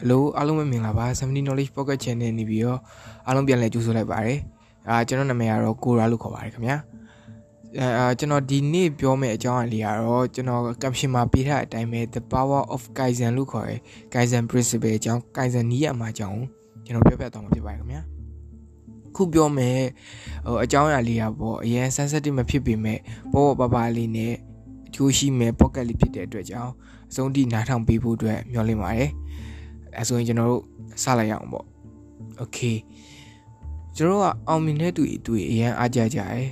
[0.00, 2.80] Hello အားလုံးပဲမင်္ဂလာပါ70 knowledge pocket channel နေပြီးတော့
[3.26, 4.38] အားလုံးပြန်လည်ကြိုဆိုလိုက်ပါတယ်
[4.88, 6.76] အာကျွန်တော်နာမည်ကတော့ကိုရာလို့ခေါ်ပါတယ်ခင်ဗျာ
[7.98, 13.80] အာကျွန်တော်ဒီနေ့ပြောမယ့်အကြောင်းအရာလေးကတော့ကျွန်တော် caption မှာပေးထားတဲ့အတိုင်းပဲ the power of kaizen လို့ခေါ်တယ်
[14.14, 16.40] kaizen principle အကြောင်း kaizen နည်းရမှာအကြောင်း
[16.84, 18.02] ကျွန်တော်ပြောပြသွားမှာဖြစ်ပါတယ်ခင်ဗျာ
[19.16, 19.78] ခုပြောမယ်
[20.46, 22.98] ဟိုအကြောင်းအရာလေးอ่ะပေါ့အရင် sensitive မဖြစ်ပေမဲ့
[23.32, 24.34] ပေါ်ပေါ်ပါပါလေးနဲ့
[24.88, 26.72] အကျိုးရှိမဲ့ pocket လေးဖြစ်တဲ့အတွက်ကြောင့်
[27.10, 29.10] အဆုံးထိနားထောင်ပေးဖို့အတွက်မျှော်လင့်ပါတယ်
[29.98, 30.62] အဲဆိုရင်ကျွန်တော်တို့
[31.02, 31.66] စလိုက်ရအောင်ပေါ့
[32.42, 32.76] okay
[33.96, 36.46] ကျွန်တော်ကအောင်မြင်တဲ့သူတွေအရင်အားကြကြတယ်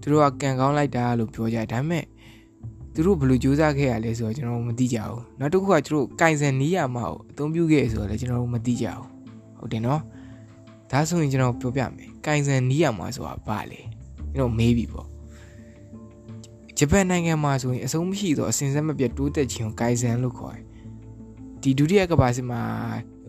[0.00, 2.04] သူတို့ကကံကောင်းလိုက်တာလို့ပြောကြတယ်ဒါပေမဲ့
[2.94, 9.06] သူတို့ဘယ်လိုကြိုးစားခဲ့ရလဲဆိုတော့ကျွန်တော်မသိကြဘူးနောက်တစ်ခုကသူတို့ကင်ဆန်နီးရမှာကိုအသုံးပြုခဲ့ဆိုတော့လည်းကျွန်တော်မသိကြဘူး
[9.58, 10.00] ဟုတ်တယ်နော်
[10.90, 13.80] ဒါဆိုရင်ကျွန်တော်ပြောပြမယ်ကင်ဆန်နီးရမှာဆိုတာဘာလဲ
[14.34, 15.06] ကျွန်တော်မေးပြီပေါ့
[16.78, 20.64] ဂျပန်နိုင်ငံမှာဆိုရင်အဆုံးမရှိသောအစဉ်ဆက်မပြတ်တိုးတက်ခြင်းကိုကင်ဆန်လို့ခေါ်တယ်
[21.62, 22.62] ဒီဒုတိယကမ္ဘာစစ်မှာ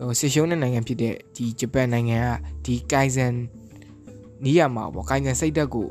[0.00, 3.32] ဟိုဆစ်ရှုံးတဲ့နိုင်ငံဖြစ်တဲ့ဒီဂျပန်နိုင်ငံကဒီကိုင်ဆန်
[4.44, 5.88] နီးရမှာပေါ့ကိုင်ဆန်စိတ်ဓာတ်ကို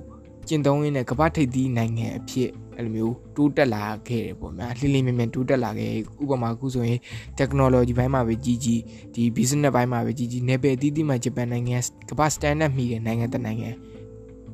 [0.48, 5.92] ကျင့်သုံးရင်းနဲ့ကမ္ဘာထိပ်သီးနိုင်ငံအဖြစ်အဲ့လိုမျိုးတိုးတက်လာခဲ့တယ်ပေါ့များလှလိမ့်မြန်မြန်တိုးတက်လာခဲ့
[6.24, 7.00] ဥပမာခုဆိုရင်
[7.40, 8.82] technology ဘိုင်းမှာပဲကြီးကြီး
[9.14, 11.78] ဒီ business ဘိုင်းမှာပဲကြီးကြီးနယ်ပယ်အသီးသီးမှာဂျပန်နိုင်ငံ
[12.10, 13.70] ကမ္ဘာ standard မိတဲ့နိုင်ငံတစ်နိုင်ငံ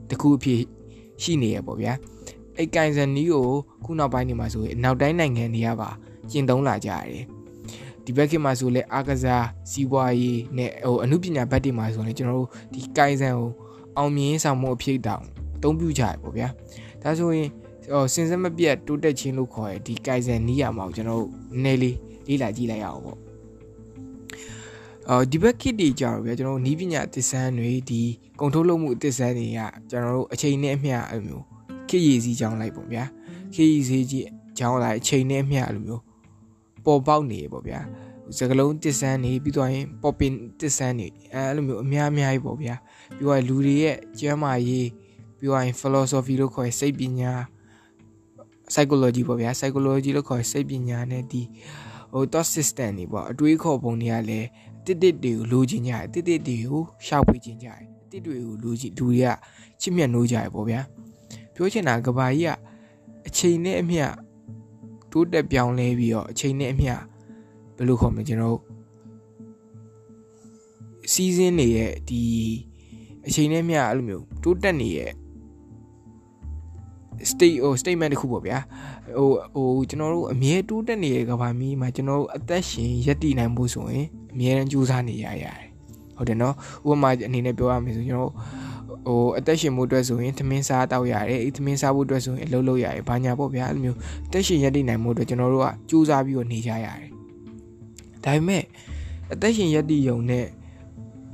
[0.10, 0.62] တခုအဖြစ်
[1.24, 1.94] ရှိနေရပေါ့ဗျာ
[2.58, 3.48] အဲ့ကိုင်ဆန်နီးကို
[3.86, 5.90] ခုနောက်ပိုင်းနေမှာဆိုရင်နောက်တိုင်းနိုင်ငံတွေကပါ
[6.32, 7.37] ကျင့်သုံးလာကြရတယ်
[8.08, 13.50] ဒီဘက်ခေတ်မှာဆိုလဲအာကစားစီးပွားရေးနဲ့ဟိုအမှုပညာဘက်တွေမှာဆိုရင်ကျွန်တော်တို့ဒီကိုင်ဆန်ကို
[13.98, 15.24] အောင်မြင်ဆောင်မှုအဖြစ်တောင်
[15.56, 16.48] အသုံးပြုကြရပေါ့ဗျာ
[17.02, 17.50] ဒါဆိုရင်
[17.92, 21.30] ဟိုစင်စက်မပြတ်တိုးတက်ခြင်းလို့ခေါ်ရဒီကိုင်ဆန်နီးရမှာကိုကျွန်တော်တို့
[21.64, 21.96] နည်းလေး
[22.28, 23.18] လေ့လာကြည့်လိုက်ရအောင်ပေါ့
[25.10, 28.02] အော်ဒီဘက်ခေတ်တွေကြတော့ဗျာကျွန်တော်တို့နီးပညာအသစ်ဆန်းတွေဒီ
[28.40, 31.44] ကုန်ထုတ်လုပ်မှုအသစ်ဆန်းတွေကကျွန်တော်တို့အချိန်နဲ့အမျှအဲ့လိုမျိုး
[31.90, 33.04] ခေတ်ရည်စည်းကြောင်းလိုက်ပေါ့ဗျာ
[33.54, 34.26] ခေတ်ရည်စည်းကြီး
[34.58, 36.02] ကြောင်းလိုက်အချိန်နဲ့အမျှအဲ့လိုမျိုး
[36.88, 37.80] ပေါ်ပေါက်နေပေါ့ဗျာ
[38.38, 42.76] စကလုံးတစ်ဆန်းနေပြီးတော့ရင် pop in တစ်ဆန်းနေအဲလိုမျိုးအများအများကြီးပေါ့ဗျာ
[43.18, 44.90] ပြီးတော့လူတွေရဲ့ကျမ်းမာရေး
[45.38, 47.32] ပြီးတော့ရင် philosophy လို့ခေါ်ရစိတ်ပညာ
[48.72, 51.42] psychology ပေါ့ဗျာ psychology လို့ခေါ်ရစိတ်ပညာနဲ့ဒီ
[52.14, 54.48] ဟို thought system တွေပေါ့အတွေးခေါ်ပုံတွေကလည်း
[54.86, 57.82] တစ်တစ်တွေကိုလိုချင်ကြတယ်တစ်တစ်တွေကိုရှောက်ပေးချင်ကြတယ်
[58.12, 59.28] တစ်တွေကိုလိုချင်လူတွေက
[59.82, 60.82] ချစ်မြတ်နိုးကြတယ်ပေါ့ဗျာ
[61.54, 62.52] ပြောချင်တာကဘာကြီးက
[63.28, 64.06] အချိန်နဲ့အမျှ
[65.12, 66.94] တိုးတက်ပြောင်းလဲပြီးတော့အချိန်နဲ့အမျှ
[67.76, 68.60] ဘယ်လိုခေါ်မလဲကျွန်တော်
[71.14, 72.22] စီးစင်းနေရဲ့ဒီ
[73.28, 75.12] အချိန်နဲ့မျှအဲ့လိုမျိုးတိုးတက်နေရဲ့
[77.30, 78.58] state ဟို statement တခုပေါ့ဗျာ
[79.18, 85.68] ဟိုဟိုကျွန်တော်တို့အမြဲတိုးတက်နေတဲ့ကဘာမီမှာကျွန်တော်တို့အသက်ရှင်ရပ်တည်နိုင်ဖို့ဆိုရင်အမြဲတမ်းကြိုးစားနေရရတယ်
[86.18, 86.56] ဟုတ်တယ်နော်
[86.90, 88.34] ဥပမာအနေနဲ့ပြောရမယ်ဆိုကျွန်တော်
[89.08, 93.98] ဟိုအသက်ရှင်မှုအတွက်ဆိုရင်သမင်းစားတောက်ရတယ်အဲ့သမင်းစားဖို့အတွက်ဆိုရင်အလုပ်လုပ်ရတယ်ဘာညာပေါ့ဗျာအဲ့လိုမျိုး
[94.28, 97.10] အသက်ရှင်ရပ်တည်နိုင်မှုအတွက်ကျွန်တော်တို့ကကြိုးစားပြီးတော့နေကြရတယ်
[98.24, 98.64] ဒါပေမဲ့
[99.34, 100.46] အသက်ရှင်ရက်တည်ယုံနဲ့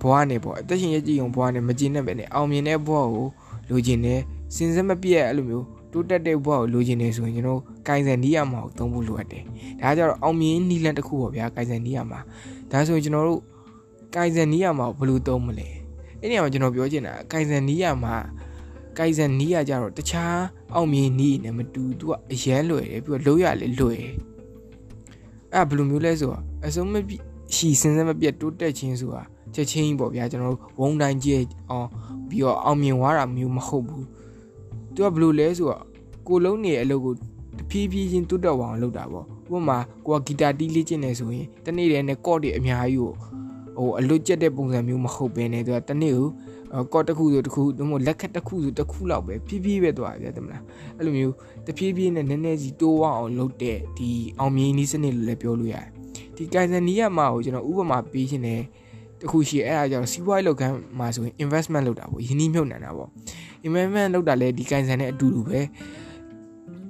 [0.02, 3.28] ဘဝနဲ့ပေါ့အသက်ရှင်ရက်တည်ယုံဘဝနဲ့မကျင်တဲ့ပဲနဲ့အောင်မြင်တဲ့ဘဝကို
[3.70, 4.20] လိုချင်တယ်
[4.56, 9.44] စင်စက်မပြည့်အဲ့လိုမျိုးတိုးတက်တဲ့ဘဝကိုလိုချင်နေဆိုရင်ကျွန်တော်ကိုင်ဆန်နီးရမှာကိုသုံးဖို့လိုအပ်တယ်
[9.82, 12.20] ဒါကြတော့အောင်မြင်နီးလန့်တစ်ခုပေါ့ဗျာကိုင်ဆန်နီးရမှာ
[12.72, 13.42] ဒါဆိုရင်ကျွန်တော်တို့
[14.16, 15.70] ကိုင်ဆန်နီးရမှာကိုဘယ်လိုသုံးမလဲ
[16.24, 18.16] အဲ့ဒီမှာကျွန်တော်ပြောချင်တာကိုင်ဆန်နီးရမှာ
[18.98, 20.38] ကိုင်ဆန်နီးရကြတော့တခြား
[20.74, 24.14] အောင်မြင်နီးနဲ့မတူသူကအရန်လွယ်တယ်ပြီးတော့လုံးရလေလွယ်တယ်
[25.54, 26.96] အဲ့ဘယ်လိုမျိုးလဲဆိုတော့အစုံမ
[27.56, 29.24] ရှိစင်စက်မပြတ်တိုးတက်ခြင်းဆိုတာ
[29.54, 31.38] ချက်ချင်းပေါ့ဗျာကျွန်တော်တို့ဝုံတိုင်းကြီး
[31.70, 31.88] အောင်
[32.30, 34.06] ပြီးတော့အောင်မြင်သွားတာမျိုးမဟုတ်ဘူး
[34.94, 35.84] သူကဘယ်လိုလဲဆိုတော့
[36.28, 37.14] ကိုလုံးနေအလုပ်ကို
[37.58, 43.14] တဖြည်းဖြည်းချင်းတိုးတက်အောင်လုပ်တာပေါ့ဥပမာကိုကဂီတာတီးလေ့ကျင့်နေဆိုရင်တနေ့တည်းနဲ့ကော့တွေအများကြီးကို
[43.78, 46.28] ဟိုအလွတ်ကျက်တဲ့ပုံစံမျိုးမဟုတ်ဘဲနဲ့သူကတနေ့ကို
[46.94, 50.64] ကော့တစ်ခုဆိုတစ်ခုသို့မဟုတ်လက်ခက်တစ်ခုဆိုတစ်ခုလောက်ပဲဖြည်းဖြည်းပဲသွားပြတယ်မလား
[50.98, 51.36] အဲ့လိုမျိုး
[51.66, 55.88] တဖြည်းဖြည်းနဲ့နည်းနည်းစီတိုးဝအောင်လုပ်တဲ့ဒီအောင်မြင်နည်းစနစ်လို့လည်းပြောလို့ရတယ်
[56.36, 58.62] ဒီကိုင်ဆန်နီးရမှာကိုကျွန်တော်ဥပမာပေးခြင်းနဲ့
[59.22, 63.10] တခုရှိအဲ့အကြောင်းစီးပွားရေးလုပ်ကမ်းမှာဆိုရင် investment လုပ်တာပေါ့ယင်းနှိမ့်မြုပ်နှံတာပေါ့
[63.68, 65.60] investment လုပ်တာလဲဒီကိုင်ဆန်နဲ့အတူတူပဲ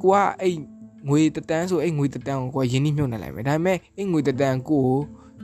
[0.02, 0.56] ကိုကအဲ့
[1.10, 4.88] ငွေတတန်းဆိုအဲ့ငွေတတန်းကိုကိုယင်းနှိမ့်မြုပ်နှံလိုက်မယ်ဒါပေမဲ့အဲ့ငွေတတန်းကို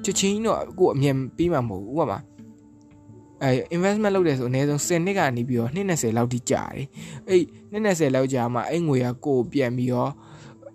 [0.04, 2.20] ချက်ချင်းတော့ကိုအမြင်ပေးမှာမဟုတ်ဘူးဥပမာ
[3.44, 6.86] အဲ investment လုပ်တယ်ဆိုအနည်းဆုံး10နှစ်ကနေပြီးတော့20လောက်ထိကြာတယ်
[7.30, 7.42] အဲ့
[7.74, 10.12] 20လောက်ကြာမှအဲ့ငွေကကိုပြန်ပြီးတော့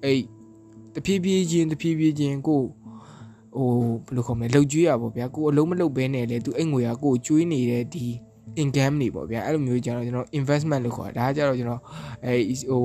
[0.04, 0.18] အဲ့
[0.94, 2.62] တဖြည်းဖြည်းချင်းတဖြည်းဖြည်းချင်းကို
[3.56, 3.70] ဟို
[4.06, 8.06] ဘယ်လိုခေါ်မလဲလှုပ်ကြွေးရပါဗျာကိုအလုံးမလှုပ်ဘဲနဲ့လေသူအဲ့ငွေကကိုကျွေးနေတဲ့ဒီ
[8.62, 11.82] income တွေပေါ့ဗျာအဲ့လိုမျိုးကျတော့ကျွန်တော် investment လို့ခေါ်တာဒါကကျတော့ကျွန်တော်
[12.24, 12.34] အဲ
[12.70, 12.82] ဟို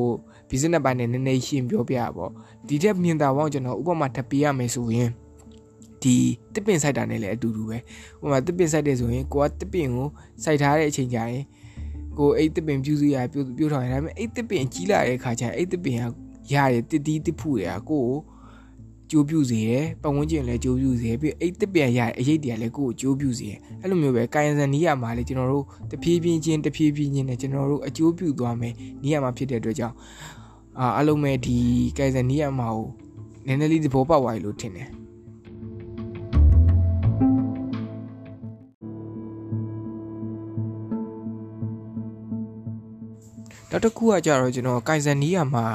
[0.49, 2.31] business ဘိုင်းနဲ့နည်းနည်းရှင်းပြောပြရပေါ့
[2.67, 5.09] ဒီထက်မြင်တာပေါ့ကျွန်တော်ဥပမာထပ်ပေးရမယ်ဆိုရင်
[6.03, 6.15] ဒီ
[6.53, 7.79] တစ်ပင်စိုက်တာနဲ့လည်းအတူတူပဲဥ
[8.21, 10.07] ပမာတစ်ပင်စိုက်တယ်ဆိုရင်ကိုကတစ်ပင်ကို
[10.43, 11.43] စိုက်ထားတဲ့အချိန်ကျရင်
[12.17, 16.01] ကိုအဲ့တစ်ပင်ပြူးစုရပြူးပြူးထောင်ရဒါပေမဲ့အဲ့တစ်ပင်ကြီးလာတဲ့ခါကျရင်အဲ့တစ်ပင်က
[16.53, 18.07] ရတယ်တစ်တီးတစ်ဖူတွေကကို
[19.11, 23.47] ကြိုးပြူစေတယ်ပတ်ဝန်းကျင်လည်းကြိုးပြူစေပြီးအိတ်တစ်ပြန်ရအရေးတရားလည်းကိုယ့်ကိုကြိုးပြူစေ
[23.81, 28.73] အဲ့လိုမျိုးပဲကာယံစံနီးရမှာလေကျွန်တော်တို့တဖြည်းဖြည်းချင်းတဖြည်းဖြည်းချင်းနဲ့ကျွန်တော်တို့အကျိုးပြုသွားမယ်
[29.03, 29.95] နီးရမှာဖြစ်တဲ့အတွက်ကြောင့်
[30.79, 31.57] အာအလုံးမဲ့ဒီ
[31.97, 32.87] ကာယံစံနီးရမှာကို
[33.47, 34.89] နည်းနည်းလေးသဘောပေါက်သွားပြီလို့ထင်တယ်
[43.69, 45.65] နောက်တစ်ခုကကြတော့ကျွန်တော်ကိုင်ဆန်နီးရမှာ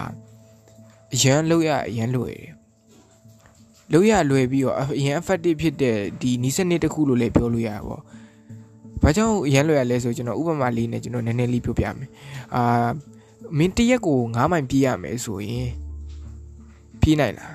[1.15, 2.55] အရန်လောက်ရအရန်လွယ်တယ်
[3.93, 8.01] လောက်ရလွယ်ပြီးတော့အရန် effective ဖြစ်တဲ့ဒီနီးစနစ်တစ်ခုလို့လည်းပြောလို့ရပါဘော
[9.03, 12.11] ဘာကြောင့်အရန်လွယ်ရလဲဆိုကျွန်တော်ဥပမာလေးနဲ့ကျွန်တော်နည်းနည်းလေးပြောပြမယ်
[12.55, 12.89] အာ
[13.59, 15.71] မင်းတရက်ကို9မိုင်ပြေးရမယ်ဆိုရင်
[17.01, 17.55] ပြေးနိုင်လား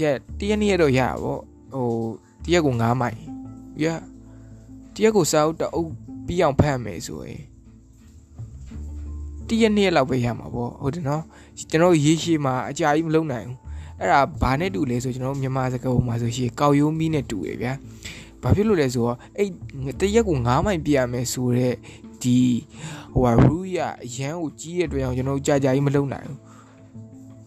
[0.00, 1.38] ရက်တရက်နေ့ရတော့ရပါဘော
[1.74, 1.88] ဟို
[2.44, 3.18] တရက်ကို9မိုင်
[3.82, 3.84] ရ
[4.94, 5.90] တရက်ကိုစာအုပ်တအုပ်
[6.26, 7.42] ပြီးအောင်ဖတ်မယ်ဆိုရင်
[9.50, 11.22] တရက်နေ့လောက်ပဲရမှာပေါ့ဟုတ်တယ်နော်
[11.70, 13.58] ကျွန်တော်ရေးရှိမှာအကြာကြီးမလုံနိုင်ဘူး
[14.00, 17.72] အဲ့ဒါဘာနဲ့တူလဲဆိုကျွန်တော်မြန်မာစကားပုံမှာဆိုရှင်ကောက်ရိုးမီးနဲ့တူရဗျာ
[18.42, 19.48] ဘာဖြစ်လို့လဲဆိုတော့အဲ့
[20.00, 21.76] တရက်ကို9မိုင်ပြရမယ်ဆိုတော့
[22.22, 22.38] ဒီ
[23.12, 26.38] ဟိုဟာရူးရအရန်ကိုကြီးတဲ့အတွက်ကြောင့်ကျွန်တော်ကြာကြာကြီးမလုံနိုင်ဘူး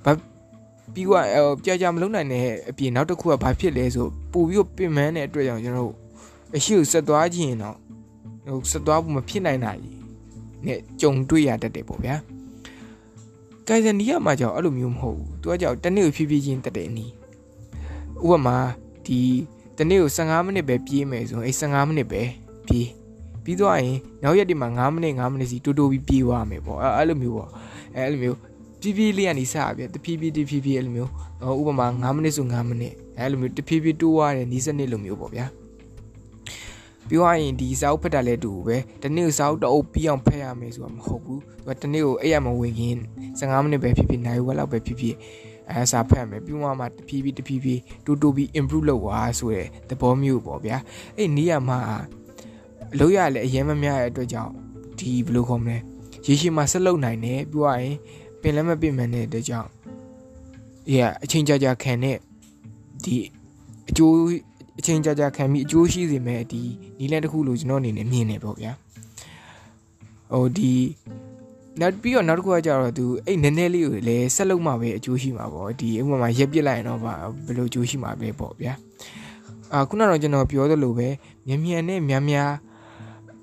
[0.06, 0.12] ဘာ
[0.94, 5.94] ပြီးတော့ကြာကြာမလုံနိုင်တဲ့အပြင်နောက်တစ်ခုကဘာဖြစ်လဲဆိုပို့ပြီးပြင်မန်းတဲ့အတွက်ကြောင့်ကျွန်တော်
[6.56, 7.78] အရှိကိုဆက်သွားခြင်းတော့
[8.48, 10.03] ဟိုဆက်သွားဖို့မဖြစ်နိုင်တာကြီး
[10.66, 12.16] နဲ့ကြုံတွေ့ရတတ်တယ်ပေါ့ဗျာ
[13.68, 17.12] ကင်ဆန်နီးယားမှာကြောင့်အဲ့လိုမျိုးမဟုတ်ဘူးသူကကြောင့်တနေ့ကိုဖြည်းဖြည်းချင်းတက်တယ်နီး
[18.24, 18.58] ဥပမာ
[19.06, 19.20] ဒီ
[19.78, 22.22] တနေ့ကို15မိနစ်ပဲပြေးမယ်ဆိုရင်အဲ့15မိနစ်ပဲ
[22.68, 22.88] ပြေး
[23.44, 27.50] ပြီးတော့ရင်နောက်ရက်ဒီမှာ9မိနစ်9မိနစ်စီတိုးတိုးပြီးပြေးသွားမယ်ပေါ့အဲ့လိုမျိုးပေါ့
[27.96, 28.38] အဲ့လိုမျိုး
[28.82, 31.12] ဖြည်းဖြည်းလေးကနေစပြတဖြည်းဖြည်းတဖြည်းဖြည်းအဲ့လိုမျိုး
[31.60, 35.46] ဥပမာ9မိနစ်ဆို9မိနစ်အဲ့လိုမျိုးတဖြည်းဖြည်းတိုးသွားတယ်နီးစနစ်လိုမျိုးပေါ့ဗျာ
[37.10, 42.96] ပြောရရင်ဒီစာအုပ်ဖတ်တာလည်းတူပဲတနေ့စာအုပ်တအုပ်ပြီးအောင်ဖတ်ရမယ်ဆိုတာမဟုတ်ဘူးသူကတနေ့ကိုအဲ့ရမဝင်ခင်
[43.40, 45.16] 15မိနစ်ပဲဖြစ်ဖြစ်နိုင်ဝက်လောက်ပဲဖြစ်ဖြစ်
[45.70, 50.78] အဲစာဖတ်မယ်ပြီးမှမှတဖြည်းဖြည်းတဖြည်းဖြည်းတူတူပြီး improve လုပ်သွားဆိုတဲ့သဘောမျိုးပေါ့ဗျာ
[51.18, 51.78] အဲ့နေရာမှာ
[52.94, 54.52] အလုပ်ရလည်းအရင်မများတဲ့အတွက်ကြောင့်
[55.00, 55.78] ဒီဘယ်လိုခေါ်မလဲ
[56.26, 57.96] ရေရှည်မှာဆက်လုပ်နိုင်တယ်ပြောရရင်
[58.42, 59.70] ပင်လည်းမပင်မတဲ့အတွက်ကြောင့်
[60.90, 62.18] အေးအချိန်ကြာကြာခံတဲ့
[63.04, 63.16] ဒီ
[63.90, 64.16] အကျိုး
[64.80, 66.62] အချိန်ကြာကြာခံပြီးအကျိုးရှိစေမဲ့ဒီ
[67.00, 68.72] နီလန်တစ်ခုလို့ကျွန်တော်အနေနဲ့မြင်နေပေါ့ဗျာ
[70.32, 70.74] ဟိုဒီ
[71.80, 77.18] နောက်ပြီးတော့နောက်တစ်ခုကကြတော့သူအဲ့နည်းနည်းလေးကိုလည်းဆက်လုပ်မှပဲအကျိုးရှိမှာပေါ့ဒီဥပမာရက်ပစ်လိုက်ရင်တော့ဘယ်
[77.58, 78.74] လိုအကျိုးရှိမှာပဲပေါ့ဗျာ
[79.74, 81.08] အာခုနကတော့ကျွန်တော်ပြောသလိုပဲ
[81.48, 82.52] မြန်မြန်နဲ့များများ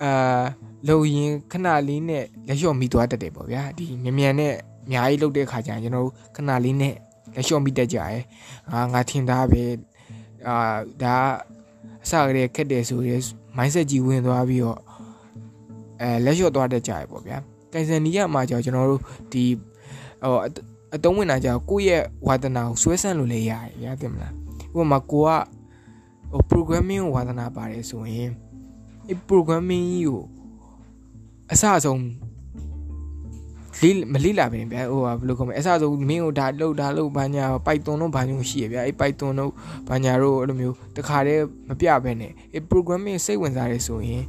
[0.03, 0.43] အာ
[0.88, 4.53] လုံရင်ခဏလေးနဲ့လက်လျှော့မိသွားတတ်တယ်ပေါ့ဗျာဒီမြန်မြန်နဲ့
[4.87, 6.94] အများကြီးလုပ်တဲ့ခါကျရင်ကျွန်တော်တို့ခဏလေးနဲ့
[7.35, 8.19] လက်လျှော့မိတတ်ကြရဲ
[8.71, 9.62] အာငါထင်သားပဲ
[10.49, 10.57] အာ
[11.03, 11.17] ဒါ
[12.05, 13.17] အစကတည်းကခက်တယ်ဆိုရဲ
[13.57, 14.79] mindset ကြီးဝင်သွားပြီးတော့
[16.01, 17.39] အဲလက်လျှော့သွားတတ်ကြရဲပေါ့ဗျာ
[17.73, 19.03] ကန်ဆန်နီယာမှာကြောကျွန်တော်တို့
[19.33, 19.45] ဒီ
[20.23, 20.37] ဟို
[20.95, 24.33] အတုံးဝင်တာကြောကိုယ့်ရဲ့ဝါသနာကိုဆွဲဆန့်လို့လည်းရတယ်ရတယ်မလား
[24.77, 25.31] ဥပမာကိုက
[26.31, 28.31] ဟို programming ကိုဝါသနာပါတယ်ဆိုရင်
[29.07, 30.23] ဒီ programming ကြီးကို
[31.53, 32.01] အစအဆုံး
[33.82, 39.53] လေးမလေးလာပဲဗျာဟိုဟာဘယ်လိုခေါ်မလဲအစဆုံးမင်းကိုဒါလှုပ်ဒါလှုပ်ဘာညာပိုက်သွန်တို့ဘာညာရှိရဗျာအဲ့ပိုက်သွန်တို့
[39.88, 44.25] ဘာညာတို့အဲ့လိုမျိုးတခါတည်းမပြဘဲနဲ့အဲ့ programming စိတ်ဝင်စားရဲဆိုရင်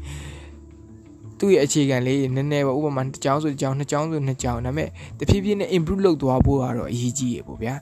[1.39, 4.89] သူ့ရဲ့အခြေခံလေးနည်းနည်းပဲဥပမာတစ်ကြောင်းဆိုတစ်ကြောင်းနှစ်ကြောင်းဆိုနှစ်ကြောင်းဒါပေမဲ့
[5.19, 7.73] တဖြည်းဖြည်းနဲ့ improve လုပ်သွားဖို့ကတော့အရေးကြီးရေပေါ့ဗျာ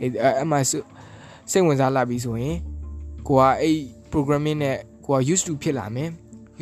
[0.00, 0.10] အဲ့
[0.42, 2.56] အမှစိတ်ဝင်စားလာပြီဆိုရင်
[3.28, 3.76] ကိုကအဲ့
[4.12, 6.10] programming နဲ့ကိုက used to ဖြစ်လာမယ်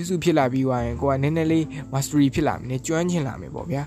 [0.01, 3.83] used to ဖြစ်လာပြီးွားရင်ကိုကနည်းနည်းလေး mastery ဖြစ်လာမယ်ကျွမ်းကျင်လာမယ်ပေါ့ဗျာ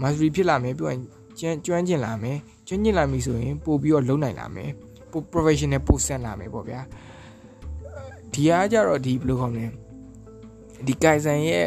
[0.00, 1.00] mastery ဖြစ်လာမယ်ပြီးရင်
[1.38, 4.70] ကျွမ်းကျွမ်းကျင်လာမယ်ကျွမ်းကျင်လာပြီဆိုရင်ပို့ပြီးတော့လုံနိုင်လာမယ်
[5.10, 6.80] ပို professional ပိုဆန်လာမယ်ပေါ့ဗျာ
[8.32, 9.66] ဒီအားကြတော့ဒီဘယ်လိုခေါ်မလဲ
[10.86, 11.66] ဒီ Kaizen ရဲ့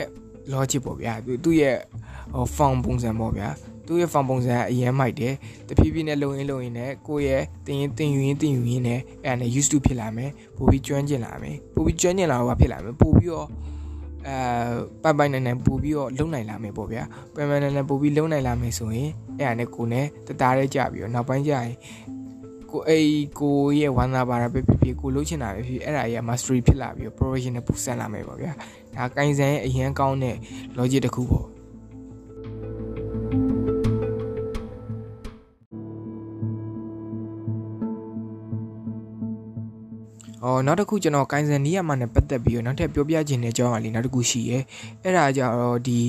[0.53, 1.77] logic ပေါ့ဗျာသူသူ့ရဲ့
[2.33, 3.49] ဟို form ပုံစံပေါ့ဗျာ
[3.87, 5.33] သူ့ရဲ့ form ပုံစံအရင်မိုက်တယ်
[5.67, 13.47] တဖြည်းဖြည်းနဲ့လုံရင်းလုံရင်းနဲ့ကိုယ့်ရဲ့တင်ရင်တင်ယူရင်းတင်ယူရင်းနဲ့အဲ့ဒါနဲ့ used to ဖြစ်လာမယ်ပို့ပြီးကျွမ်းကျင်လာမယ်ပို့ပြီးကျွမ်းကျင်လာတော့ဖြစ်လာမယ်ပို့ပြီးတော့
[14.27, 14.35] အဲ
[15.03, 19.09] ပိုင်ပိုင်နိုင်နိုင်ပို့ပြီးတော့လုံနိုင်လာမယ်ပေါ့ဗျာပိုင်ပိုင်နိုင်နိုင်ပို့ပြီးလုံနိုင်လာမယ်ဆိုရင်
[19.39, 21.75] အဲ့ဒါနဲ့ကိုနဲ့တသားရဲကြပြီးတော့နောက်ပိုင်းကျရင်
[22.71, 23.05] ကိုအဲ့
[23.39, 28.51] ကိုရဲ့ဝမ်းသာပါတာပဲဖြစ်ဖြစ်ကိုလှုပ်ချင်တာပဲဖြစ်အဲ့ဒါကြီးက mastery ဖြစ်လာပြီးတော့ professional ပူဆန်လာမယ်ပေါ့ဗျာ
[28.95, 30.35] ဒါကိုင်းဆန်ရဲ့အရန်ကောင်းတဲ့
[30.77, 31.45] logic တစ်ခုပေါ့
[40.61, 44.57] အော်နောက်တစ်ခုကျွန်တော်ကိုင်းစန်နီးရမှာနဲ့ပတ်သက်ပြီးတော့နောက်ထပ်ပြောပြခြင်းတဲ့အကြောင်းအရာလေးနောက်တစ်ခုရှိရဲ
[45.03, 45.99] အဲ့ဒါကြတော့ဒီ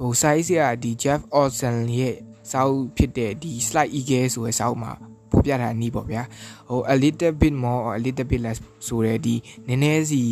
[0.00, 2.14] ဟို size ကဒီ Jeff Olson ရဲ့
[2.50, 4.92] စာအုပ်ဖြစ်တဲ့ဒီ slide eagle ဆိုတဲ့စာအုပ်မှာ
[5.30, 6.22] ဖော်ပြထားနီးပေါ့ဗျာ
[6.68, 9.34] ဟို a little bit more or a little bit less ဆိုတဲ့ဒီ
[9.68, 10.22] နည်းနည်းစီ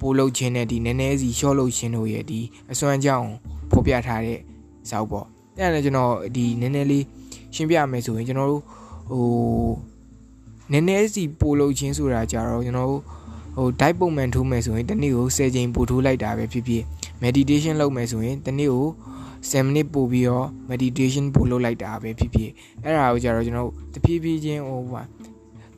[0.00, 2.40] ပိုးလုပ်ခြင်းနဲ့ဒီနည်းနည်းစီရှော့လုပ်ခြင်းတို့ရဲ့ဒီ
[2.72, 3.28] အစွမ်းကြောင်း
[3.70, 4.40] ဖော်ပြထားတဲ့
[4.90, 5.26] စာအုပ်ပေါ့
[5.58, 7.04] အဲ့ဒါနဲ့ကျွန်တော်ဒီနည်းနည်းလေး
[7.54, 8.62] ရှင်းပြမယ်ဆိုရင်ကျွန်တော်တို့
[9.10, 9.26] ဟို
[10.72, 12.90] နည်းနည်းစီပို့လို့ချင်းဆိုတာကြတော့ကျွန်တော်
[13.56, 16.82] ဟို diet ပုံမှန်ထိုးမယ်ဆိုရင်တနေ့ကို10ချိန်ပို့ထိုးလိုက်တာပဲဖြစ်ဖြစ်
[17.24, 18.88] meditation လုပ်မယ်ဆိုရင်တနေ့ကို
[19.50, 22.50] 7 minute ပို့ပြီးတော့ meditation ပို့လုပ်လိုက်တာပဲဖြစ်ဖြစ်
[22.84, 25.02] အဲ့ဒါကိုကြတော့ကျွန်တော်တဖြည်းဖြည်းချင်းဟိုပါ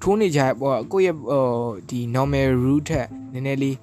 [0.02, 1.44] ထိုးနေကြပေါ့ကိုယ့်ရဲ့ဟို
[1.90, 3.76] ဒီ normal route ထက်နည်းနည်းလေး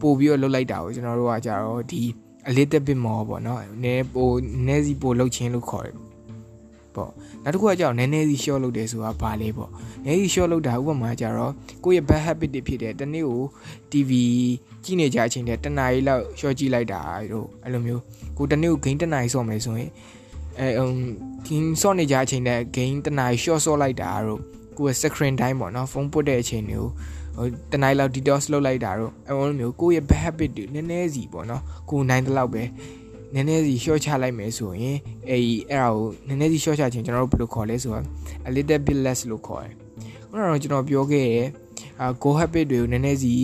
[0.00, 2.00] ပို့ပြီးတော့လုပ်လိုက်တာကိုကျွန်တော်တို့ကကြတော့ဒီ
[2.48, 4.28] a little bit more ပေါ့နော်နည်းပို
[4.66, 6.13] နည်းစီပို့လုပ်ချင်းလို့ခေါ်တယ်
[6.94, 7.10] ပေါ့
[7.42, 9.70] နောက်တစ်ခုကကြောင့်နည်းနည်းစီ short လုပ်တယ်ဆိုတာဘာလဲပေါ့
[10.04, 11.52] နည်းစီ short လုပ်တာဥပမာကြတော့
[11.84, 13.42] ကိုယ့်ရဲ့ bad habit တွေဖြစ်တယ်တနေ့ကို
[13.92, 14.10] TV
[14.84, 17.00] ကြည့်နေကြအချိန်တည်းတနားရီလောက် short ကြည့်လိုက်တာ
[17.32, 18.02] တို့အဲ့လိုမျိုး
[18.38, 19.90] ကိုတနေ့ကို game တနားရီဆော့မယ်ဆိုရင်
[20.60, 20.68] အဲ
[21.46, 24.40] game ဆော့နေကြအချိန်တည်း game တနားရီ short ဆော့လိုက်တာတို့
[24.78, 26.88] ကိုယ့်ရဲ့ screen time ပေါ့နော်ဖုန်းပုတ်တဲ့အချိန်တွေကို
[27.36, 32.62] ဟိုတနိုင်လောက် detox လုပ်လိုက်တာတော့အဲလိုမျိုးကိုယ့်ရဲ့ bad habit တွေနည်းနည်းစီပေါ့နော်ကိုနိုင်တဲ့လောက်ပဲ
[33.34, 34.96] နည်းနည်းစီ short ချလိုက်မယ်ဆိုရင်
[35.28, 38.04] အဲဒီအဲ့ဒါကိုနည်းနည်းစီ short ချခြင်းကျွန်တော်တို့ဘယ်လိုခေါ်လဲဆိုတော့
[38.48, 39.72] a little bit less လို့ခေါ်တယ်
[40.28, 41.46] ခုနကတော့ကျွန်တော်ပြောခဲ့ရဲ့
[42.00, 43.34] အာ go habit တွေကိုနည်းနည်းစီ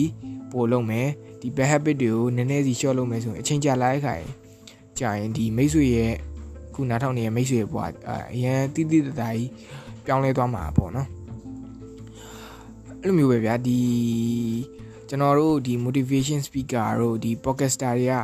[0.51, 1.07] ပို့လုပ်မယ်
[1.41, 4.15] ဒီ bad habit တွေကိုနည်းနည်းစီ short လုပ်မယ်ဆိုရင်အချိန်ကြာလာတဲ့ခါ
[4.99, 6.13] ကြာရင်ဒီမိတ်ဆွေရဲ့
[6.73, 7.79] ခုနားထောင်နေတဲ့မိတ်ဆွေရဲ့ဘဝ
[8.33, 9.49] အရန်တိတိတသားကြီး
[10.05, 11.07] ပြောင်းလဲသွားမှာပေါ့နော်
[13.01, 13.79] အဲ့လိုမျိုးပဲဗျာဒီ
[15.09, 18.15] ကျွန်တော်တို့ဒီ motivation speaker တို့ဒီ podcaster တွေက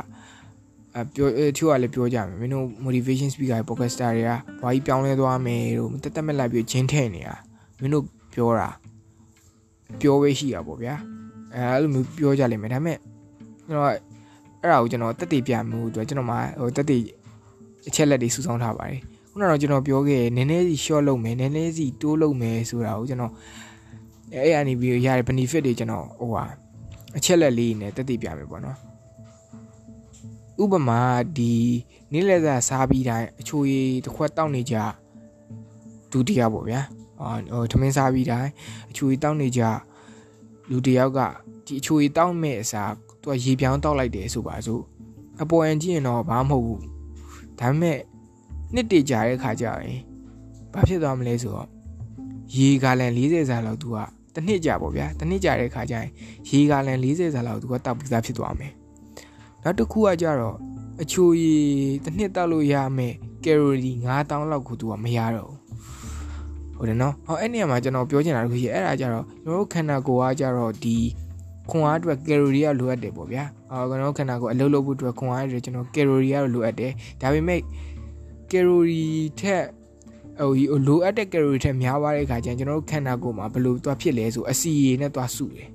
[0.98, 4.30] အပြောသူကလည်းပြောကြမယ်မင်းတို့ motivation speaker podcaster တွေက
[4.62, 7.36] ဘာကြီးပြောင်းလဲသွားမယ်တို့တက်တက်မဲ့လိုက်ပြီးဂျင်းထဲ့နေတာ
[7.80, 8.68] မင်းတို့ပြောတာ
[10.00, 10.94] ပြောဝေးရှိတာပေါ့ဗျာ
[11.54, 12.98] အဲအဲ့လိုမျိုးပြောကြလိမ့်မယ်ဒါပေမဲ့
[13.66, 13.88] ကျွန်တော်
[14.62, 17.02] အဲ့ဒါကိုကျွန်တော်တက်တည်ပြမှုအတွက်ကျွန်တော်မှဟိုတက်တည်
[17.88, 19.00] အချက်လက်တွေစုဆောင်းထားပါတယ်
[19.30, 23.32] ခုနကတော့ကျွန်တော်ပြောခဲ့နည်းနည်းစီ short လုပ်မယ်နည်းနည်းစီတိုးလုပ်မယ်ဆိုတာကိုကျွန်တော်
[24.34, 26.44] အဲ့အနေပြီးရတဲ့ benefit တွေကျွန်တော်ဟိုဟာ
[27.16, 28.76] အချက်လက်လေးနဲ့တက်တည်ပြမယ်ပေါ့နော်
[30.62, 31.00] ဥပမာ
[31.36, 31.52] ဒီ
[32.12, 34.76] နေ့လက်စားစားပြီးတိုင်းအချိုရည်တစ်ခွက်တောက်နေကြ
[36.12, 36.80] ဒုတိယပေါ့ဗျာ
[37.52, 38.50] ဟိုထမင်းစားပြီးတိုင်း
[38.90, 39.62] အချိုရည်တောက်နေကြ
[40.70, 41.20] လူတယောက်က
[41.66, 44.82] ဒီအချိုရည်တောက်မဲ့အစားသူကရေပြောင်းတောက်လိုက်တယ်ဆိုပါစို့
[45.42, 46.80] အပေါ်အန်ကြည့်ရင်တော့ဘာမှမဟုတ်ဘူး
[47.58, 47.98] ဒါပေမဲ့
[48.74, 49.98] နှစ်တည်ကြတဲ့ခါကျရင်
[50.72, 51.68] ဘာဖြစ်သွားမလဲဆိုတော့
[52.56, 53.96] ရေဂါလန်40ဆာလောက်သူက
[54.34, 56.08] တစ်နှစ်ကြာပေါ့ဗျာတစ်နှစ်ကြာတဲ့ခါကျရင်
[56.48, 58.72] ရေဂါလန်40ဆာလောက်သူကတောက်ပြီးသားဖြစ်သွားမယ်
[59.68, 60.56] နောက်တစ်ခုကကြတော့
[61.02, 61.66] အချိုရည်
[62.04, 65.58] တစ်နှစ်တောက်လို့ရမယ်ကယ်လိုရီ9000လောက်ကိုသူကမရတော့ဘူး
[66.76, 70.96] ဟုတ်တယ်နော်ဟောအဲ့နေရာမှာကျွန်တော်ပြောချင်တာတခုရှိအဲ့ဒါကြတော့ကျွန်တော်တို့ခန္ဓာကိုယ်ကကြတော့ဒီ
[71.70, 77.60] ခွန်အားအတွက်ကယ်လိုရီကလိုအပ်တယ်ပေါ့ဗျာအော်ကျွန်တော်ခန္ဓာကိုယ်အလုပ်လုပ်ဖို့အတွက်ခွန်အားတွေကျွန်တော်ကယ်လိုရီကတော့လိုအပ်တယ်ဒါပေမဲ့
[78.50, 79.04] ကယ်လိုရီ
[79.40, 79.64] ထက်
[80.40, 85.68] ဟိုလိုအပ်တဲ့ကယ်လိုရီထက်များသွားတဲ့အခါကျရင်ကျွန်တော်တို့ခန္ဓာကိုယ်မှာဘယ်လိုသွားဖြစ်လဲဆိုအစီရည်နဲ့သွားစုတယ်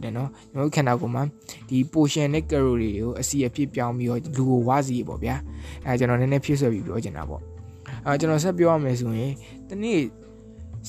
[0.00, 1.22] ဟုတ်တယ်နော်ကျွန်တော်တို့ခန္ဓာကိုယ်မှာ
[1.68, 5.36] ဒီ portion နဲ့ calorie တွေကိုအစီအဖြစ်ပြောင်းပြီးတော့လူကိုဝါစီပေါ့ဗျာ
[5.84, 7.42] အဲကျွန်တော်နည်းနည်းဖြည့်ဆွဲပြီးပြောချင်တာပေါ့
[8.06, 9.32] အဲကျွန်တော်ဆက်ပြောရမယ်ဆိုရင်
[9.68, 10.00] တနေ့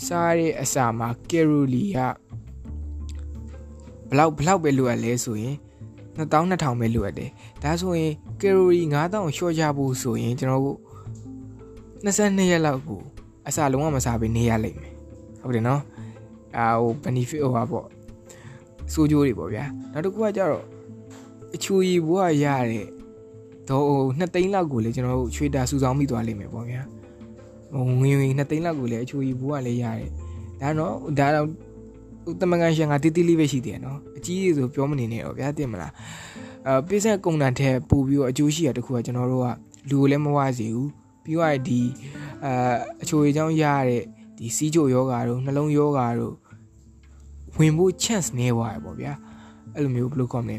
[0.05, 1.99] စားတဲ့အစာမှာ calorie က
[4.09, 5.55] ဘလောက်ဘလောက်ပဲလိုအပ်လဲဆိုရင်
[6.17, 7.29] 2200ပဲလိုအပ်တယ်
[7.63, 10.79] ဒါဆိုရင် calorie 9000လျှော့ချဖို့ဆိုရင်ကျွန်တော်တို့
[12.05, 13.01] 22ရက်လောက်ကို
[13.47, 14.93] အစာလုံးဝမစားဘဲနေရလိမ့်မယ်
[15.43, 15.81] ဟုတ်တယ်နော်
[16.57, 17.85] အာဟို benefit ဟိုပါပေါ့
[18.93, 20.65] စိုးကျိုးတွေပေါ့ဗျာနောက်တစ်ခုကကြတော့
[21.55, 22.87] အချူရီဘွားရတဲ့
[23.69, 26.81] တော့ဟို2သိန်းလောက်ကိုလည်းကျွန်တော်တို့ချွေတာစုဆောင်းမိသွားလိမ့်မယ်ပေါ့ဗျာ
[27.73, 30.09] ဟိုငွေငွေ2သိန်းလောက်ကိုလည်းအချူရီဘွားလည်းရတယ်
[30.61, 31.47] ဒါတော့ဒါတော့
[32.41, 35.91] တမကန်ရှန်ကတီးတီးလေးပဲရှိတယ်နော်အကြီးကြီးဆိုပြောမနေနဲ့တော့ဗျာတင်မလား
[36.67, 39.47] အဲပိစက်ကုံတန်ထဲပို့ပြီးတော့အကျိုးရှိရတခုကကျွန်တော်တို့က
[39.89, 40.89] လူကိုလည်းမဝစေဘူး
[41.23, 41.79] ပြီးတော့ဒီ
[42.45, 44.03] အာအချိုအကြောင်းရတဲ့
[44.37, 46.35] ဒီစီးချိုယောဂါတို့နှလုံးယောဂါတို့
[47.57, 49.13] ဝင်ဖို့ chance နည်းသွားရပေါ့ဗျာ
[49.75, 50.57] အဲ့လိုမျိုးဘယ်လိုကောမလဲ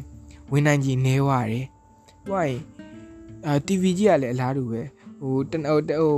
[0.51, 1.67] ဝင်နိုင်ကြီးနည်းသွားတယ်
[2.29, 2.59] ဟိုရင်
[3.47, 4.83] အာ TV ကြီးကလည်းအလားတူပဲ
[5.21, 6.15] ဟိုတဟိုဟို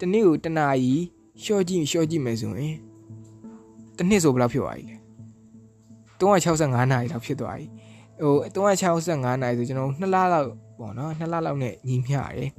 [0.00, 1.04] တနေ့ကိုတနာကြီး
[1.42, 2.76] ရှော့ကြည့်ရှော့ကြည့်မယ်ဆိုရင်
[3.96, 4.96] တနှစ်ဆိုဘယ်လောက်ဖြစ်သွားပြီလဲ
[6.20, 7.66] 365နာရီလောက်ဖြစ်သွားပြီ
[8.22, 10.48] ဟို365နာရီဆိုကျွန်တော်2လလောက်
[10.78, 12.50] ပေါ့နော်2လလောက်နဲ့ညီမျှရတယ်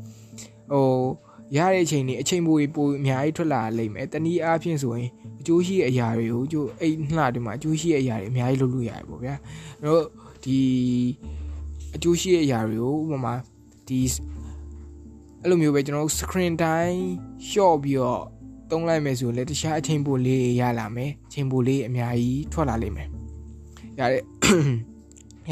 [0.71, 0.85] ဟို
[1.55, 9.35] ရတဲ့အချိန်นี้အချိန်ပိုပိုအများကြီးထွက်လာလိမ့်မယ်တနည်းအားဖြင့်ဆိုရင်အကျိုးရှိတဲ့အရာတွေကိုကျိုးအဲ့နှတွေမှာအကျိုးရှိတဲ့အရာတွေအများကြီးလုပ်လို့ရတယ်ပေါ့ဗျာ
[9.85, 10.03] တို့
[10.43, 10.59] ဒီ
[11.95, 13.33] အကျိုးရှိတဲ့အရာတွေကိုဥပမာ
[13.87, 13.99] ဒီ
[15.41, 17.01] အဲ့လိုမျိုးပဲကျွန်တော်တို့ screen time
[17.49, 18.23] short ပြီးတော့
[18.71, 23.07] တုံးလိုက်မယ်ဆိုလည်းတခြားအချိန်ပိုလေးရလာမယ်အချိန်ပိုလေးအများကြီးထွက်လာလိမ့်မယ်
[23.99, 24.21] ရတဲ့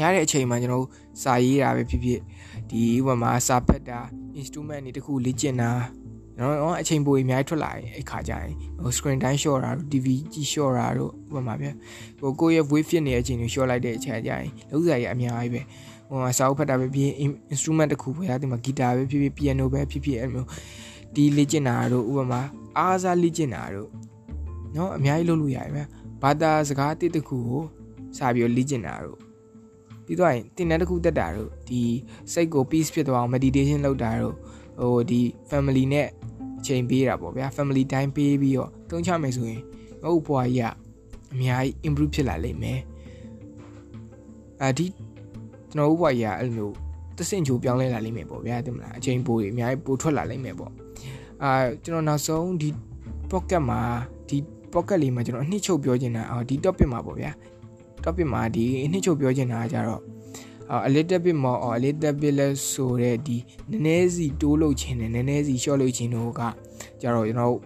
[0.00, 0.88] ရတဲ့အချိန်မှာကျွန်တော်တို့
[1.22, 2.20] စာရေးတာပဲဖြစ်ဖြစ်
[2.70, 4.00] ဒီဥပမာစာဖတ်တာ
[4.40, 5.70] instrument တွေတခုလေ့ကျင့်တာ
[6.38, 11.68] နော်အချိန်ပိုအများကြီးထွက်လာရင်အဲ့ခါကျရင်ဟို screen time short တာတို့ TV ကြည့် short တာတို့ဥပမာဗျ
[12.18, 15.62] ဟိုကိုယ့်ရဲ့ wave ဖြစ်နေတဲ့အချိန်ကို short လိုက်တဲ့အချိန်ကျရင်လုံးစရာကြီးအများကြီးပဲ
[16.08, 17.10] ဟိုစာအုပ်ဖတ်တာပဲဖြစ်
[17.54, 20.44] instrument တခုပဲအဲဒီမှာ guitar ပဲဖြစ်ဖြစ် piano ပဲဖြစ်ဖြစ်အဲ့လို
[21.14, 22.40] ဒီလေ့ကျင့်တာတို့ဥပမာ
[22.78, 23.90] အားစားလေ့ကျင့်တာတို့
[24.76, 25.86] နော်အများကြီးလုပ်လို့ရတယ်ဗျဟ
[26.22, 27.62] ဘာသာစကားတစ်တခုကို
[28.16, 29.25] စာပြီးလေ့ကျင့်တာတို့
[30.06, 31.80] ပြီးတော့ရင်တင်တဲ့တစ်ခုတက်တာတို့ဒီ
[32.32, 34.34] စိတ်ကို peace ဖြစ်သွားအောင် meditation လုပ်တာတို့
[34.80, 35.20] ဟိုဒီ
[35.50, 36.08] family နဲ့
[36.58, 39.62] အချိန်ပေးတာပေါ့ဗျာ family time ပေးပြီးတော့သုံးချမယ်ဆိုရင်
[40.02, 40.72] ဟုတ်ဘွားကြီးက
[41.32, 42.80] အများကြီး improve ဖြစ်လာလိမ့်မယ်
[44.62, 44.86] အဲဒီ
[45.70, 46.70] ကျွန်တော်တို့ဘွားကြီးကအဲ့လို
[47.16, 50.72] တဆင့်ချိုပြောင်းလဲလာလိမ့်မယ်ပေါ့ဗျာတင်မလားအချိန်ပိုတွေအများကြီးပိုထွက်လာလိမ့်မယ်ပေါ့
[51.42, 51.50] အာ
[51.84, 52.68] ကျွန်တော်နောက်ဆုံးဒီ
[53.30, 53.80] pocket မှာ
[54.28, 54.38] ဒီ
[54.72, 57.30] pocket လေးမှာကျွန်တော်အနှစ်ချုပ်ပြောချင်တာအော်ဒီ topic မှာပေါ့ဗျာ
[58.06, 60.02] topic မှာဒီအနှစ်ချုပ်ပြောချင်တာကကြတော့
[60.86, 63.36] အ little bit more or a little bit less ဆိုတဲ့ဒီ
[63.70, 66.40] နည်းနည်းစီတိုးလို့ခြင်းနဲ့နည်းနည်းစီ short လို့ခြင်းတို့က
[67.00, 67.56] ကြတော့ကျွန်တော်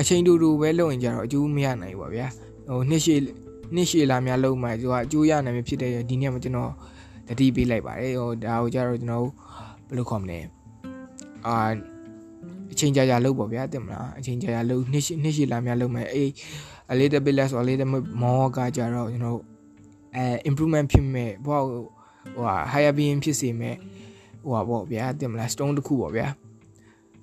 [0.00, 2.26] အချိန်တူတူပဲလုပ်ရင်ကြတော့အကျိုးမရနိုင်ဘူးပါဗျာ
[2.68, 3.20] ဟိုနှစ်ရှည်
[3.74, 6.72] နှစ်ရှည်လာများလုံးမှသူကအကျိုးရနိုင်ဖြစ်တဲ့ဒီနေ့မှာကျွန်တော်
[7.28, 9.26] တတိပေးလိုက်ပါတယ်ဟိုဒါကိုကြတော့ကျွန်တော်
[9.88, 10.38] ဘယ်လိုခေါ်မလဲ
[11.46, 11.56] အာ
[12.72, 16.30] အချိန်ကြာကြာလုပ်ပေါ့ဗျာတင်မလားအချိန်ကြာကြာလုပ်နှစ်ရှည်နှစ်ရှည်လာများလုပ်မယ်အေး
[16.92, 19.40] a little bit less or a little bit more ကကြတော့ကျွန်တော်
[20.16, 23.76] အဲ improvement ဖြစ်မဲ့ဘောဟိုဟာ higher being ဖြစ်စေမဲ့
[24.42, 26.26] ဟိုပါပေါ့ဗျာတင်မလား stone တစ်ခုပေါ့ဗျာ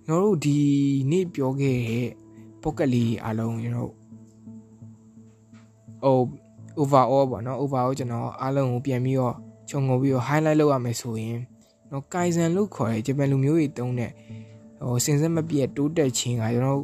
[0.05, 0.57] ကျွန်တော်တို့ဒီ
[1.11, 2.09] နေ့ပြောခဲ့တဲ့
[2.63, 3.91] pocket လေးအားလုံးကျွန်တော်
[6.03, 6.17] ဟို
[6.81, 9.35] overall ပေါ့နော် overall ကျွန်တော်အားလုံးကိုပြန်ပြီးတော့
[9.69, 11.39] ခြုံငုံပြီးတော့ highlight လုပ်ရမယ်ဆိုရင်
[11.91, 14.11] နော် kaizen လို့ခေါ်တဲ့ဂျပန်လူမျိုးတွေတုံးတဲ့
[14.85, 16.81] ဟိုစင်စက်မပြည့်တိုးတက်ခြင်းကကျွန်တော်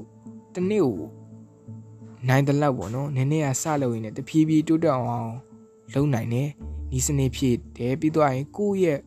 [0.55, 0.97] တနေ့ကို
[2.27, 5.31] နိုင်တဲ့လောက်ပေါ့နော်နည်းနည်းကစလို့ရင်လည်းတဖြည်းဖြည်းတိုးတက်အောင်
[5.93, 6.49] လုပ်နိုင်တယ်
[6.91, 8.99] ဒီစနေဖြစ်တယ်ပြီးတော့ရင်ကိုယ့်ရဲ့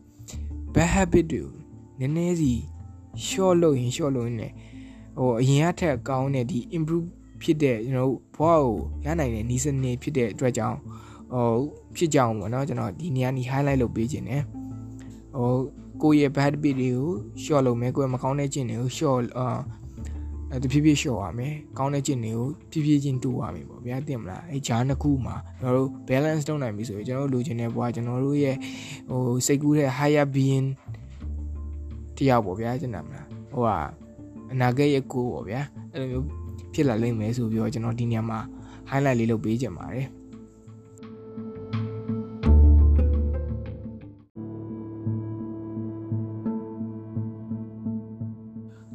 [0.73, 1.49] bad habit တွေကို
[1.99, 2.53] နည်းနည်းစီ
[3.27, 4.53] short လုပ်ရင် short လုပ်ရင်လည်း
[5.17, 7.07] ဟိုအရင်ကထက်ကောင်းတဲ့ဒီ improve
[7.41, 10.77] ဖြစ်တဲ့ကျွန်တော်ဘဝကိုရနိုင်တဲ့နီးစနစ်ဖြစ်တဲ့အတွက်ကြောင့်
[11.33, 11.57] ဟို
[11.95, 14.43] ဖြစ်ကြအောင်ပေါ့နော်ကျွန်တော်ဒီနေရာနီ highlight လုပ်ပေးခြင်းတယ်
[15.37, 15.55] ဟို
[16.01, 17.11] ကိုယ့်ရဲ့ bad habit တွေကို
[17.43, 19.23] short လုပ်မယ်ကိုယ့်ရဲ့မကောင်းတဲ့ကျင့်တွေကို short
[20.51, 28.55] အာအဲတဖြည်းဖြည်း short ရမယ်ကောင်းတဲ့ကျင့်တွေကိုဖြည်းဖြည်းချင်းတူရမယ်ပေါ့ဗျာတင်မလားအဲဂျားနှစ်ခုမှာကျွန်တော်တို့ balance လုပ်နိုင်ပြီဆိုရင်ကျွန်တော်တို့လိုချင်တဲ့ဘဝကျွန်တော်တို့ရဲ့
[29.09, 30.67] ဟိုစိတ်ကူးတဲ့ higher being
[32.17, 33.77] တရားပေါ့ဗျာကျွန်တော်မလားဟိုဟာ
[34.51, 35.61] အနာဂတ်ရဲ့ကိုပေါ့ဗျာ
[35.93, 36.25] အဲ့လိုမျိုး
[36.73, 38.39] ဖြစ်လာလိမ့်မယ်ဆိုပြီးတော့ကျွန်တော်ဒီညမှာ
[38.89, 40.07] highlight လေးလုပ်ပေးကြပါတယ်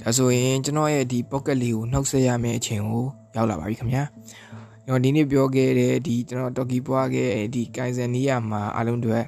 [0.01, 3.05] ဒါဆိုရင်ကျွန်တော်ရဲ့ဒီ pocket လေးကိုနှုတ်ဆက်ရမယ့်အချိန်ကို
[3.37, 4.03] ရောက်လာပါပြီခင်ဗျာ
[4.87, 9.19] ကျွန်တော်ဒီနေ့ပြောခဲ့တဲ့ဒီကျွန်တော် Toki ပွားခဲ့ဒီ Kaizen နီးယာမှာအားလုံးတွေ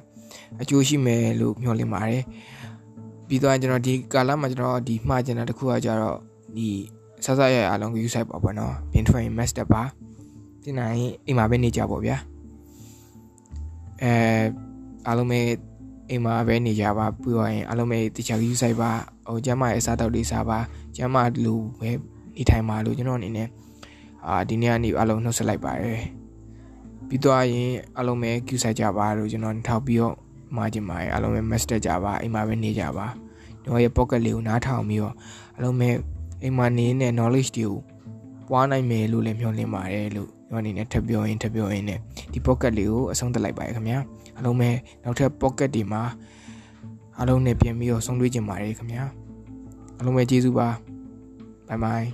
[0.61, 2.23] အကျိုးရှိမယ်လို့မျှော်လင့်ပါတယ်
[3.27, 6.17] ပြီးတော့ကျွန်တော်ဒီကာလမှာကျွန်တော်ဒီမှားကျင်တာတစ်ခုကကြတော့
[6.57, 6.69] ဒီ
[7.25, 9.81] ဆဆရရအားလုံးကိုယူဆိုင်ပါပေါ့နော်ဘင်းထွင် master ပါ
[10.61, 12.17] ပြင်နိုင်အိမ်မှာပဲနေကြပါဗျာ
[14.01, 14.11] အဲ
[15.07, 15.39] အားလုံးပဲ
[16.09, 18.91] အိမ်မှာပဲနေကြပါပြီးတော့ရင်အားလုံးပဲတခြားယူဆိုင်ပါ
[19.27, 20.59] ဟိုကျမ်းမာရဲ့အစားတောက်လေးစားပါ
[20.95, 21.91] ကျမ်းမာလူပဲ
[22.35, 23.47] နေထိုင်ပါလို့ကျွန်တော်အနေနဲ့
[24.27, 26.01] အာဒီနေ့ကနေအားလုံးနှုတ်ဆက်လိုက်ပါတယ်
[27.07, 30.15] ပြီးတော့ရင်အားလုံးပဲကျူဆိုင်ကြပါလို့ကျွန်တော်ထောက်ပြီးတော့
[30.55, 33.07] မှာကျင်ပါတယ်အားလုံးပဲ master ကြပါအိမ်မှာပဲနေကြပါ
[33.63, 35.13] ကျွန်တော်ရဲ့ pocket လေးကိုနားထောင်ပြီးတော့
[35.55, 35.89] အားလုံးပဲ
[36.43, 37.75] အိမ်မှာနေတဲ့ knowledge တွေကို
[38.49, 41.91] ပွားနိုင်မယ်လို့လည်းမျှော်လင့်ပါတယ်လို့ကျွန်တော်အနေနဲ့ထပ်ပြောရင်ထပ်ပြောရင်ね
[42.33, 43.99] ဒီ pocket လေးကိုအဆုံးသတ်လိုက်ပါရခင်ဗျာ
[44.35, 44.69] အားလုံးပဲ
[45.03, 46.01] နောက်ထပ် pocket တွေမှာ
[47.17, 49.05] အားလုံးနဲ့ပြန်ပြီးတော့ဆုံးတွေ့ကြပါတယ်ခင်ဗျာ
[49.97, 50.69] အားလုံးပဲကျေးဇူးပါ
[51.67, 52.07] ဘိုင်ဘိုင်